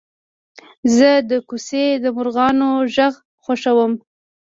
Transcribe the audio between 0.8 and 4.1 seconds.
زه د کوڅې د مرغانو غږ خوښوم.